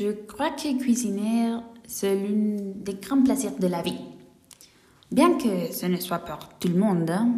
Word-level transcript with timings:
Je 0.00 0.12
crois 0.12 0.48
que 0.52 0.78
cuisiner, 0.78 1.56
c'est 1.86 2.14
l'un 2.14 2.72
des 2.74 2.94
grands 2.94 3.22
plaisirs 3.22 3.58
de 3.58 3.66
la 3.66 3.82
vie. 3.82 3.98
Bien 5.12 5.36
que 5.36 5.70
ce 5.74 5.84
ne 5.84 5.98
soit 5.98 6.20
pour 6.20 6.38
tout 6.58 6.68
le 6.68 6.78
monde, 6.78 7.10
hein. 7.10 7.34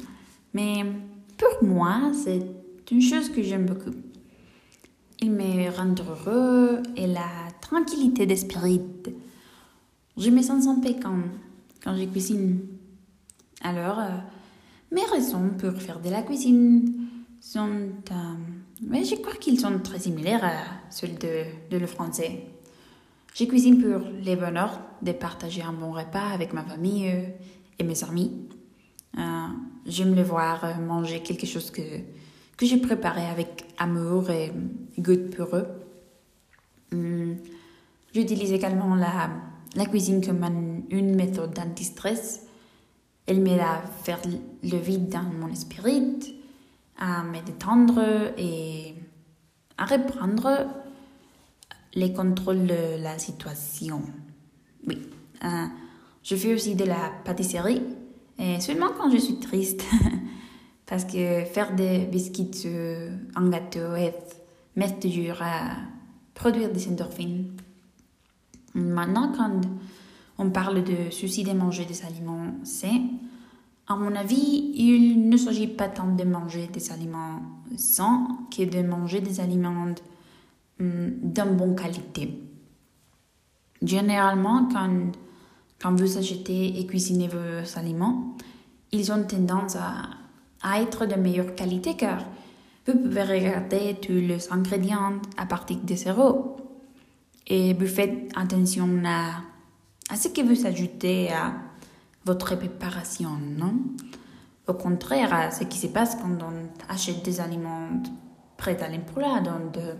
mais 0.54 0.82
pour 1.36 1.68
moi, 1.68 2.12
c'est 2.14 2.40
une 2.90 3.02
chose 3.02 3.28
que 3.28 3.42
j'aime 3.42 3.66
beaucoup. 3.66 3.94
Il 5.20 5.32
me 5.32 5.68
rend 5.76 5.94
heureux 6.08 6.82
et 6.96 7.06
la 7.06 7.28
tranquillité 7.60 8.24
d'esprit. 8.24 8.80
Je 10.16 10.30
me 10.30 10.40
sens 10.40 10.66
en 10.68 10.80
paix 10.80 10.96
quand, 11.02 11.18
quand 11.84 11.94
je 11.98 12.04
cuisine. 12.06 12.60
Alors, 13.60 13.98
euh, 13.98 14.16
mes 14.90 15.04
raisons 15.04 15.50
pour 15.58 15.74
faire 15.82 16.00
de 16.00 16.08
la 16.08 16.22
cuisine 16.22 16.94
sont... 17.42 17.90
Euh, 18.10 18.34
mais 18.82 19.04
je 19.04 19.14
crois 19.16 19.34
qu'ils 19.34 19.58
sont 19.60 19.78
très 19.78 19.98
similaires 20.00 20.44
à 20.44 20.56
celles 20.90 21.18
de, 21.18 21.44
de 21.70 21.76
le 21.78 21.86
français. 21.86 22.46
Je 23.34 23.44
cuisine 23.44 23.80
pour 23.82 24.00
les 24.22 24.36
bonheurs 24.36 24.80
de 25.02 25.12
partager 25.12 25.62
un 25.62 25.72
bon 25.72 25.92
repas 25.92 26.28
avec 26.32 26.52
ma 26.52 26.62
famille 26.62 27.08
euh, 27.10 27.22
et 27.78 27.84
mes 27.84 28.02
amis. 28.04 28.32
Euh, 29.18 29.20
J'aime 29.86 30.14
le 30.14 30.22
voir 30.22 30.64
euh, 30.64 30.74
manger 30.80 31.22
quelque 31.22 31.46
chose 31.46 31.70
que, 31.70 31.82
que 32.56 32.66
j'ai 32.66 32.78
préparé 32.78 33.24
avec 33.26 33.64
amour 33.78 34.30
et 34.30 34.52
goût 34.98 35.28
pour 35.36 35.54
eux. 35.56 35.66
Hum, 36.92 37.36
J'utilise 38.14 38.52
également 38.52 38.94
la, 38.94 39.30
la 39.74 39.84
cuisine 39.84 40.24
comme 40.24 40.42
un- 40.42 40.80
une 40.90 41.14
méthode 41.14 41.52
d'anti-stress. 41.52 42.42
Elle 43.26 43.40
m'aide 43.42 43.60
à 43.60 43.82
faire 44.04 44.20
le 44.62 44.76
vide 44.78 45.08
dans 45.10 45.22
mon 45.24 45.48
esprit, 45.48 46.14
à 46.98 47.22
me 47.22 47.44
détendre 47.44 48.00
et 48.38 48.94
à 49.78 49.84
reprendre 49.84 50.66
les 51.94 52.12
contrôles 52.12 52.66
de 52.66 53.02
la 53.02 53.18
situation. 53.18 54.02
Oui. 54.86 54.98
Euh, 55.44 55.66
je 56.22 56.36
fais 56.36 56.54
aussi 56.54 56.74
de 56.74 56.84
la 56.84 57.12
pâtisserie, 57.24 57.82
seulement 58.60 58.88
quand 58.96 59.10
je 59.10 59.18
suis 59.18 59.38
triste. 59.38 59.82
Parce 60.86 61.04
que 61.04 61.44
faire 61.44 61.74
des 61.74 62.06
biscuits 62.06 62.50
un 63.34 63.48
gâteau 63.48 63.80
m'aide 64.76 65.00
toujours 65.00 65.42
à 65.42 65.76
produire 66.34 66.70
des 66.70 66.86
endorphines. 66.88 67.52
Maintenant, 68.74 69.32
quand 69.36 69.60
on 70.38 70.50
parle 70.50 70.84
de 70.84 71.10
souci 71.10 71.42
de 71.42 71.52
manger 71.52 71.86
des 71.86 72.04
aliments 72.04 72.54
sains, 72.62 73.08
à 73.88 73.94
mon 73.94 74.14
avis, 74.16 74.72
il 74.74 75.28
ne 75.28 75.36
s'agit 75.36 75.68
pas 75.68 75.88
tant 75.88 76.12
de 76.14 76.24
manger 76.24 76.66
des 76.66 76.90
aliments 76.90 77.40
sains 77.76 78.26
que 78.54 78.64
de 78.64 78.82
manger 78.82 79.20
des 79.20 79.40
aliments 79.40 79.94
hum, 80.80 81.10
d'une 81.22 81.56
bonne 81.56 81.76
qualité. 81.76 82.42
Généralement, 83.82 84.68
quand, 84.72 85.12
quand 85.80 85.94
vous 85.94 86.18
achetez 86.18 86.80
et 86.80 86.86
cuisinez 86.86 87.28
vos 87.28 87.78
aliments, 87.78 88.36
ils 88.90 89.12
ont 89.12 89.22
tendance 89.22 89.76
à, 89.76 90.02
à 90.62 90.80
être 90.80 91.06
de 91.06 91.14
meilleure 91.14 91.54
qualité 91.54 91.94
car 91.94 92.24
vous 92.86 92.98
pouvez 92.98 93.22
regarder 93.22 93.96
tous 94.00 94.12
les 94.12 94.52
ingrédients 94.52 95.20
à 95.36 95.46
partir 95.46 95.78
de 95.78 95.94
zéro 95.94 96.56
et 97.46 97.74
vous 97.74 97.86
faites 97.86 98.30
attention 98.34 98.88
à, 99.04 99.42
à 100.08 100.16
ce 100.16 100.28
que 100.28 100.40
vous 100.40 100.66
ajoutez 100.66 101.32
à 101.32 101.52
votre 102.26 102.56
préparation, 102.56 103.30
non? 103.56 103.74
Au 104.66 104.74
contraire 104.74 105.32
à 105.32 105.50
ce 105.52 105.62
qui 105.64 105.78
se 105.78 105.86
passe 105.86 106.16
quand 106.16 106.36
on 106.42 106.92
achète 106.92 107.24
des 107.24 107.40
aliments 107.40 107.88
prêts 108.56 108.82
à 108.82 108.88
l'emploi, 108.88 109.40
donc 109.40 109.72
de- 109.72 109.94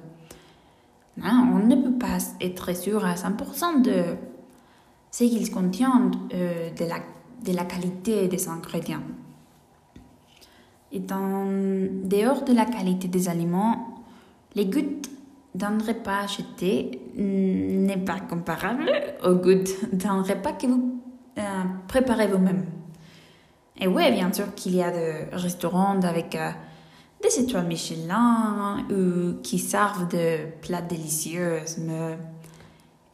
non, 1.23 1.49
on 1.55 1.67
ne 1.67 1.77
peut 1.77 1.97
pas 1.99 2.19
être 2.41 2.75
sûr 2.77 3.05
à 3.05 3.15
100% 3.15 3.81
de 3.81 4.17
ce 5.13 5.25
qu'ils 5.25 5.51
contiennent, 5.51 6.11
euh, 6.35 6.71
de, 6.75 6.85
la, 6.85 6.99
de 7.45 7.57
la 7.57 7.65
qualité 7.65 8.27
des 8.29 8.49
ingrédients. 8.49 9.05
Et 10.93 11.03
en 11.13 11.47
dehors 12.05 12.43
de 12.45 12.53
la 12.53 12.65
qualité 12.67 13.09
des 13.09 13.29
aliments, 13.29 14.03
les 14.55 14.67
goûts 14.67 15.01
d'un 15.55 15.79
repas 15.79 16.21
acheté 16.25 17.01
n'est 17.17 17.97
pas 18.05 18.21
comparable 18.21 18.91
au 19.25 19.35
goût 19.35 19.65
d'un 19.93 20.23
repas 20.23 20.53
que 20.53 20.67
vous 20.67 20.96
euh, 21.39 21.43
préparez 21.87 22.29
vous-même. 22.29 22.65
Et 23.79 23.87
oui, 23.87 24.11
bien 24.11 24.33
sûr 24.33 24.55
qu'il 24.55 24.75
y 24.75 24.83
a 24.83 24.91
des 24.91 25.27
restaurants 25.33 26.01
avec 26.03 26.35
euh, 26.35 26.51
des 27.23 27.41
étoiles 27.41 27.67
Michelin 27.67 28.87
ou 28.91 29.41
qui 29.43 29.59
servent 29.59 30.09
de 30.09 30.47
plats 30.63 30.81
délicieux, 30.81 31.61
mais 31.81 32.19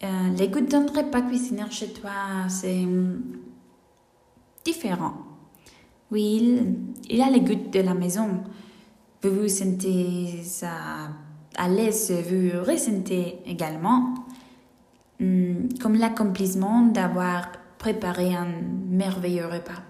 euh, 0.05 0.29
les 0.37 0.49
goûts 0.49 0.61
d'un 0.61 0.87
repas 0.87 1.23
cuisiné 1.23 1.65
chez 1.71 1.93
toi, 1.93 2.13
c'est 2.49 2.85
hum, 2.85 3.23
différent. 4.65 5.15
Oui, 6.13 6.39
il, 6.41 6.77
il 7.11 7.23
a 7.23 7.31
les 7.31 7.41
goûts 7.41 7.71
de 7.71 7.81
la 7.81 7.95
maison. 7.95 8.45
Vous 9.23 9.31
vous 9.31 9.49
sentez 9.49 10.43
à, 10.63 11.09
à 11.57 11.69
l'aise, 11.69 12.13
vous 12.13 12.63
ressentez 12.65 13.39
également 13.47 14.15
hum, 15.21 15.69
comme 15.81 15.97
l'accomplissement 15.97 16.87
d'avoir 16.87 17.62
préparé 17.83 18.33
un 18.33 18.47
merveilleux 18.91 19.47
repas. 19.47 19.83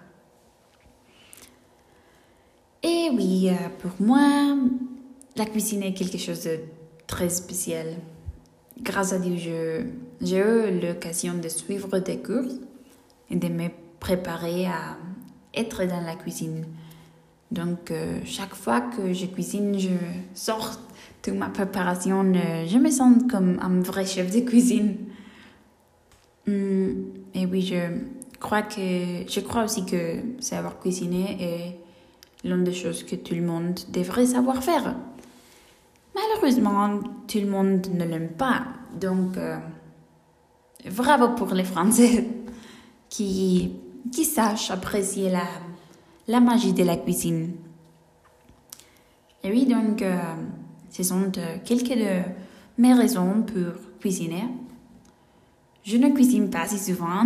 Et 2.82 3.10
oui, 3.12 3.50
euh, 3.50 3.69
pour 3.80 3.91
moi, 4.00 4.56
la 5.36 5.44
cuisine 5.44 5.82
est 5.82 5.92
quelque 5.92 6.16
chose 6.16 6.44
de 6.44 6.60
très 7.06 7.28
spécial. 7.28 7.88
Grâce 8.80 9.12
à 9.12 9.19
Dieu, 9.19 9.92
j'ai 10.22 10.38
eu 10.38 10.80
l'occasion 10.80 11.34
de 11.34 11.48
suivre 11.50 11.98
des 11.98 12.16
cours 12.16 12.50
et 13.28 13.36
de 13.36 13.48
me 13.48 13.69
préparer 14.00 14.64
à 14.64 14.97
être 15.54 15.84
dans 15.84 16.00
la 16.00 16.16
cuisine. 16.16 16.64
Donc, 17.50 17.91
euh, 17.91 18.20
chaque 18.24 18.54
fois 18.54 18.80
que 18.80 19.12
je 19.12 19.26
cuisine, 19.26 19.78
je 19.78 19.91
sors 20.32 20.80
de 21.24 21.32
ma 21.32 21.50
préparation, 21.50 22.24
euh, 22.24 22.66
je 22.66 22.78
me 22.78 22.91
sens 22.91 23.22
comme 23.30 23.59
un 23.60 23.82
vrai 23.82 24.06
chef 24.06 24.34
de 24.34 24.41
cuisine. 24.41 24.97
Hum, 26.48 27.22
et 27.34 27.47
oui, 27.47 27.62
je 27.62 28.38
crois 28.38 28.62
que 28.62 29.25
je 29.28 29.41
crois 29.41 29.65
aussi 29.65 29.84
que 29.87 30.41
savoir 30.41 30.78
cuisiner 30.78 31.37
est 31.41 31.78
l'une 32.44 32.65
des 32.65 32.75
choses 32.75 33.04
que 33.04 33.16
tout 33.16 33.34
le 33.34 33.43
monde 33.43 33.78
devrait 33.91 34.26
savoir 34.26 34.62
faire. 34.62 34.94
Malheureusement, 36.15 37.00
tout 37.26 37.38
le 37.38 37.47
monde 37.47 37.87
ne 37.92 38.04
l'aime 38.04 38.31
pas. 38.31 38.65
Donc, 39.00 39.37
euh, 39.37 39.56
bravo 40.94 41.31
pour 41.31 41.54
les 41.54 41.65
Français 41.65 42.28
qui, 43.09 43.76
qui 44.12 44.25
sachent 44.25 44.71
apprécier 44.71 45.31
la, 45.31 45.47
la 46.28 46.41
magie 46.41 46.72
de 46.72 46.84
la 46.84 46.97
cuisine. 46.97 47.53
Et 49.44 49.50
oui, 49.50 49.66
donc, 49.66 50.03
euh, 50.03 50.19
ce 50.91 51.03
sont 51.03 51.32
euh, 51.38 51.56
quelques 51.65 51.97
de 51.97 52.22
mes 52.78 52.92
raisons 52.92 53.42
pour 53.42 53.98
cuisiner. 54.00 54.44
Je 55.84 55.97
ne 55.97 56.10
cuisine 56.10 56.48
pas 56.48 56.66
si 56.66 56.78
souvent 56.78 57.25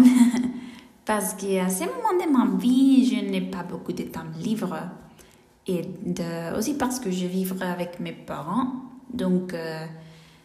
parce 1.04 1.34
qu'à 1.34 1.68
ce 1.68 1.84
moment 1.84 2.14
de 2.18 2.30
ma 2.30 2.56
vie, 2.58 3.06
je 3.06 3.24
n'ai 3.24 3.42
pas 3.42 3.62
beaucoup 3.62 3.92
de 3.92 4.04
temps 4.04 4.24
libre. 4.40 4.76
Et 5.66 5.82
aussi 6.56 6.74
parce 6.74 7.00
que 7.00 7.10
je 7.10 7.26
vivrai 7.26 7.66
avec 7.66 8.00
mes 8.00 8.12
parents. 8.12 8.68
Donc, 9.12 9.52
euh, 9.52 9.84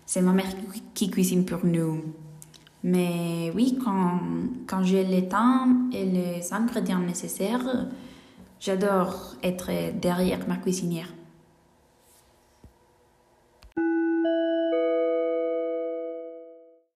c'est 0.05 0.21
ma 0.21 0.33
mère 0.33 0.51
qui 0.93 1.09
cuisine 1.09 1.45
pour 1.45 1.63
nous. 1.63 2.01
Mais 2.83 3.51
oui, 3.55 3.77
quand, 3.83 4.19
quand 4.67 4.83
j'ai 4.83 5.05
le 5.05 5.27
temps 5.27 5.67
et 5.93 6.05
les 6.05 6.53
ingrédients 6.53 6.99
nécessaires, 6.99 7.87
j'adore 8.59 9.35
être 9.43 9.69
derrière 9.99 10.47
ma 10.47 10.57
cuisinière. 10.57 11.07